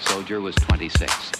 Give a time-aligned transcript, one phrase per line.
[0.00, 1.39] soldier was 26.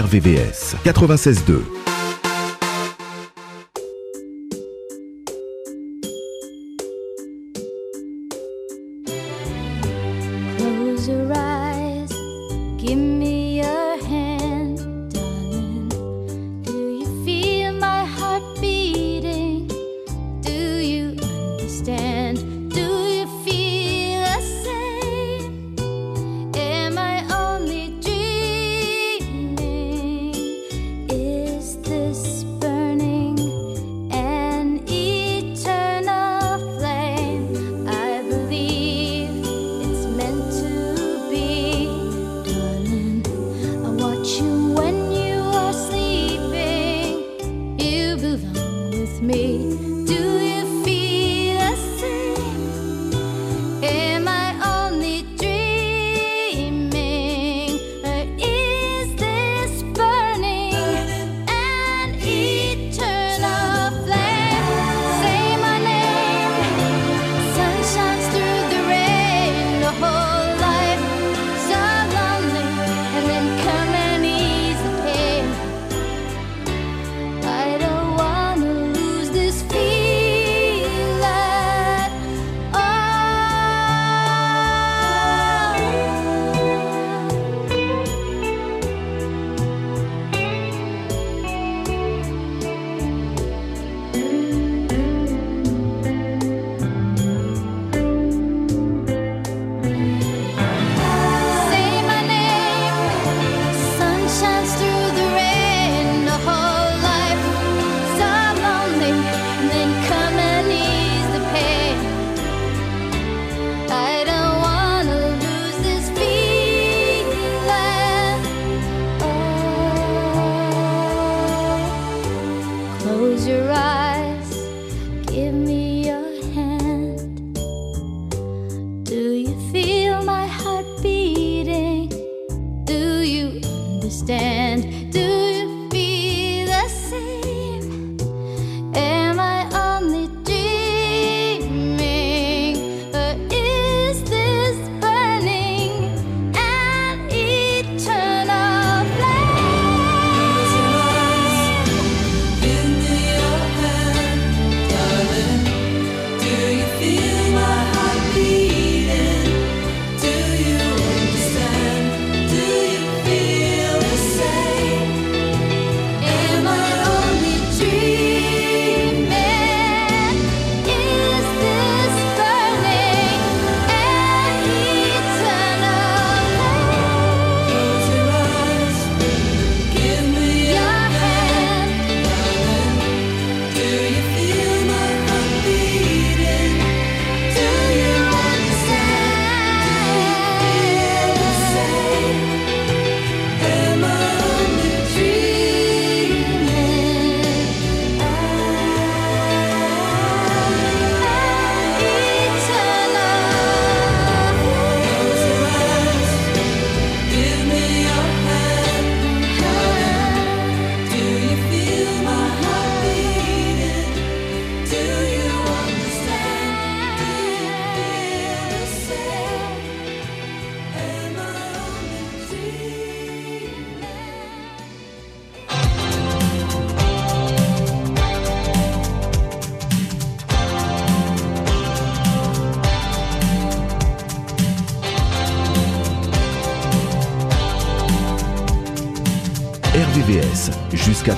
[0.00, 1.93] RVVS 96.2.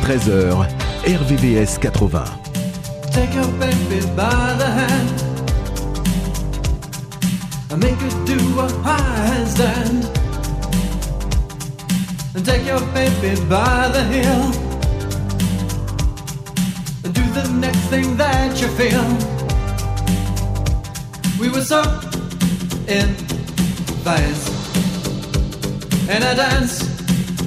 [0.07, 0.71] 13h,
[1.03, 1.91] RVVS 80.
[3.11, 5.17] Take your baby by the hand.
[7.73, 10.07] And make her do a handstand.
[12.37, 14.45] And take your baby by the heel.
[17.03, 19.07] And do the next thing that you feel.
[21.41, 21.83] We were so
[22.87, 23.13] in
[24.07, 24.47] phase.
[26.09, 26.77] In a dance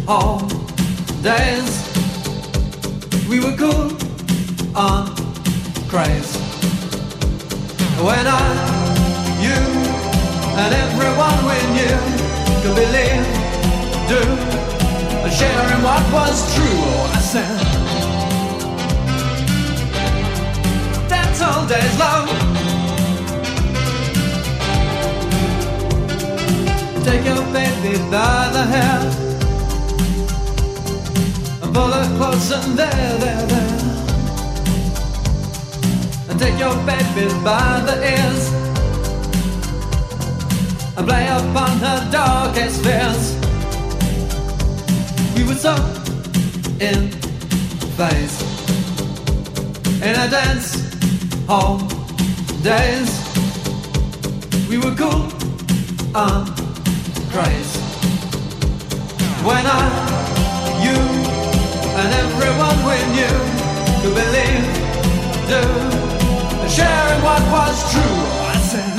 [0.06, 0.40] hall
[1.24, 1.69] days.
[3.30, 3.92] We were cool
[4.76, 5.16] on
[5.88, 6.36] craze.
[8.02, 8.42] When I,
[9.40, 9.60] you,
[10.58, 11.98] and everyone we knew
[12.64, 13.26] could believe,
[14.10, 14.22] do,
[15.22, 16.66] and share in what was true.
[16.66, 17.60] Oh, I said,
[21.08, 22.30] that's all day's love.
[27.06, 29.29] Take your baby by the hair.
[31.74, 33.80] Pull her close and there, there, there.
[36.30, 38.44] And take your baby by the ears.
[40.98, 43.36] And play upon her darkest fears.
[45.36, 45.76] We were so
[46.80, 47.12] in
[47.98, 48.36] phase.
[50.02, 50.90] In a dance
[51.50, 51.80] hall
[52.62, 53.10] days.
[54.70, 55.26] We were cool
[56.14, 56.46] on
[57.32, 57.74] craze.
[59.44, 59.82] When I,
[60.86, 61.19] you,
[62.02, 63.38] and everyone we knew
[64.00, 64.66] could believe,
[65.52, 65.64] do,
[66.62, 68.20] and sharing what was true.
[68.52, 68.96] I said,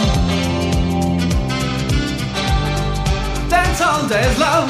[3.49, 4.69] dance hall days, love.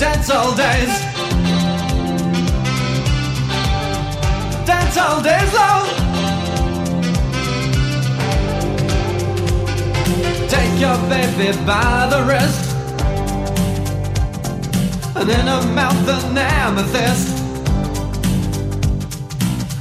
[0.00, 0.94] Dance hall days.
[4.66, 5.88] Dance hall days, love.
[10.50, 12.71] Take your baby by the wrist
[15.22, 17.38] And in her mouth an amethyst.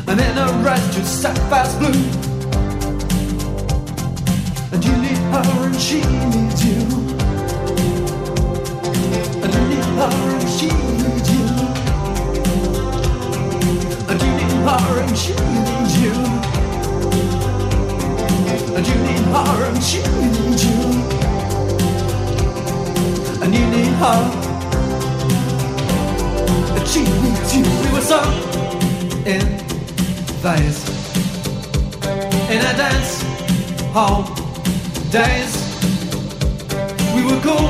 [0.08, 1.90] And in her eyes two sapphires blue.
[4.72, 6.82] And you need her and she needs you.
[9.42, 10.68] And you need her and she
[11.02, 11.46] needs you.
[14.10, 15.71] And you need her and she needs you
[34.02, 34.24] hall
[35.12, 35.54] days
[37.16, 37.70] We were cool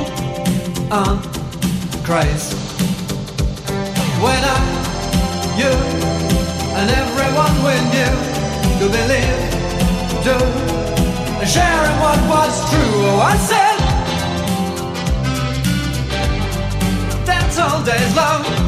[1.00, 1.20] and
[2.08, 2.56] crazy
[4.24, 4.60] When I,
[5.62, 5.74] you
[6.78, 8.14] and everyone we knew
[8.80, 9.40] Could believe
[10.24, 10.38] do
[11.46, 12.94] sharing what was true.
[13.10, 13.78] Oh, I said,
[17.26, 18.61] dance hall days long.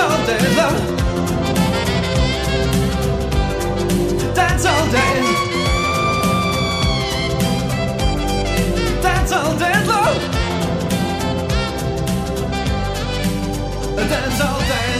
[0.00, 0.76] All days long.
[4.34, 5.38] Dance hall days.
[9.02, 10.18] Dance hall days long.
[14.08, 14.97] Dance hall days.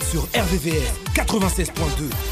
[0.00, 2.31] Sur RVVS 96.2.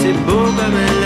[0.00, 1.05] c'est beau comme.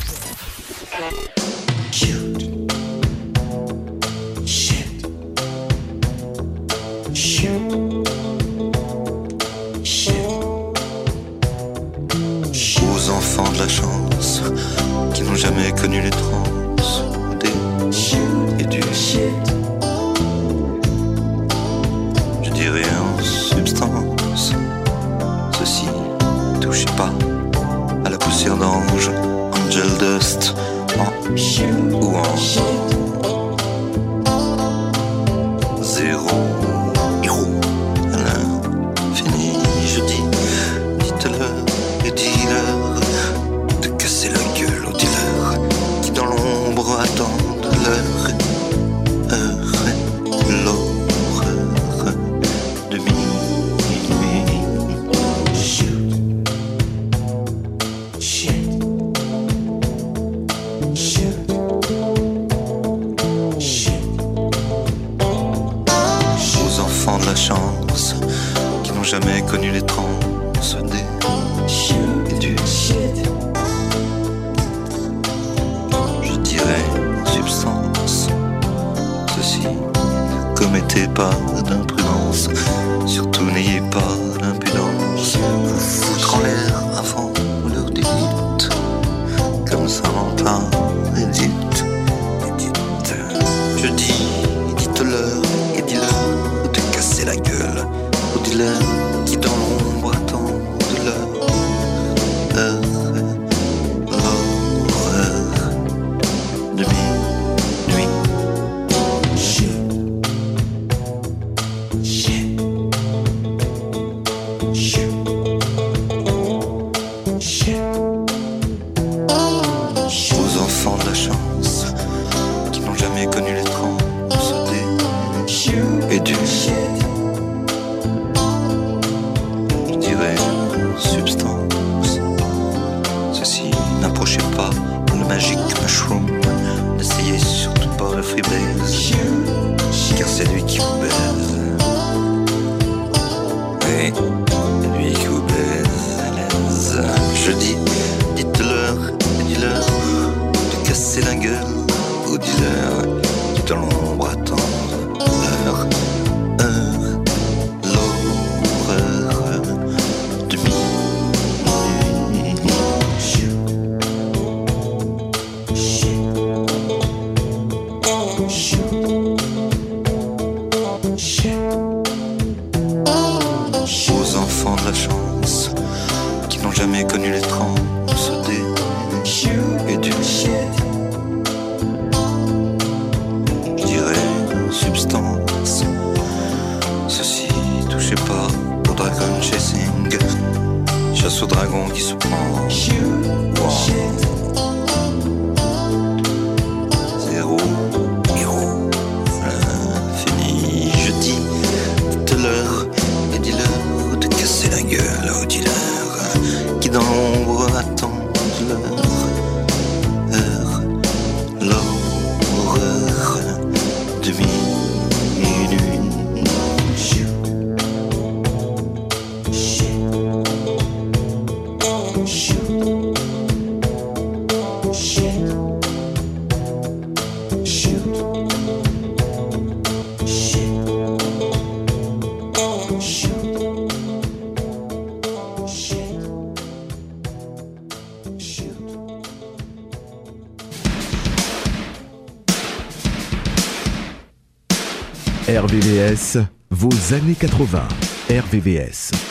[245.61, 246.37] RVVS,
[246.69, 247.87] vos années 80.
[248.29, 249.30] RVVS.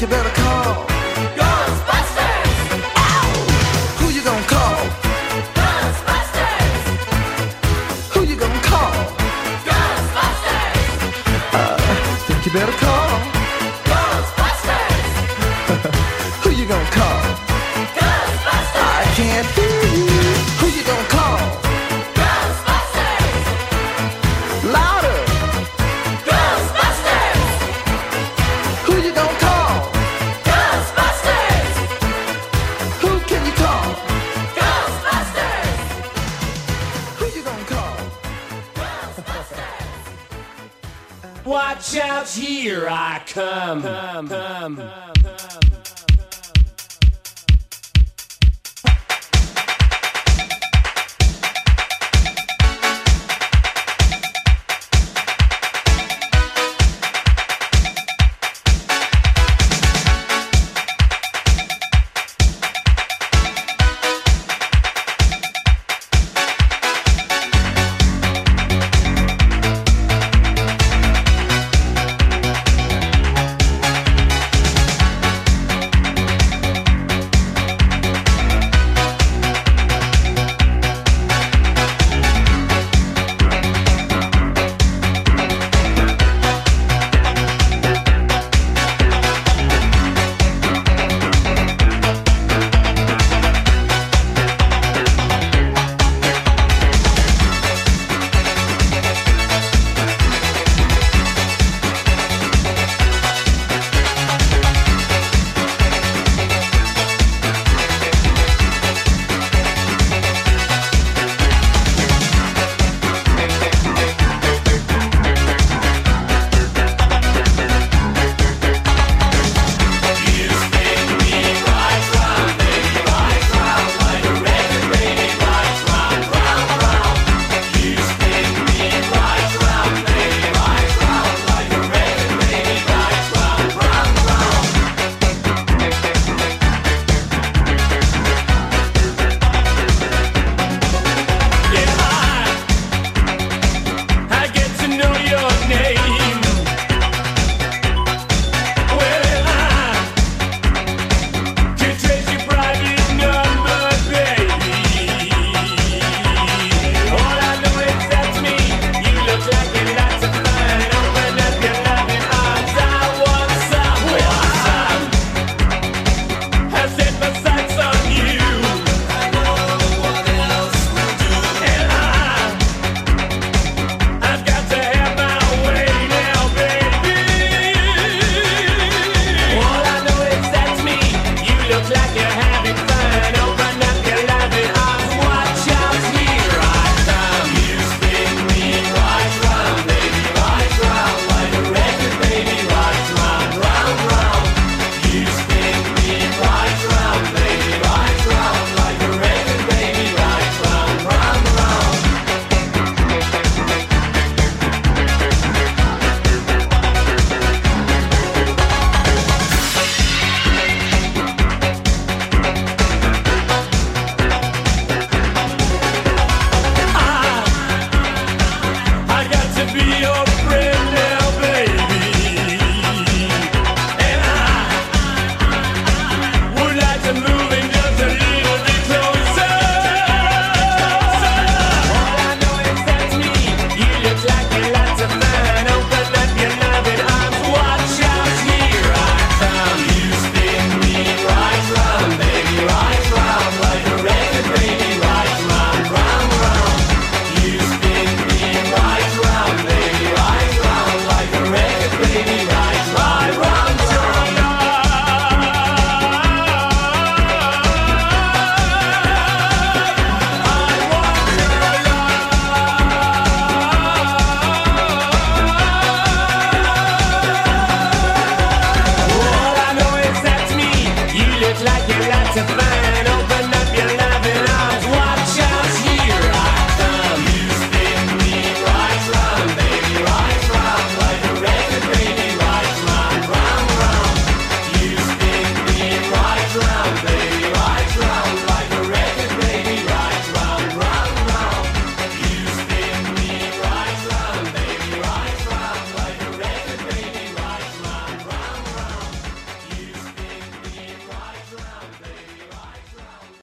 [0.00, 0.29] You better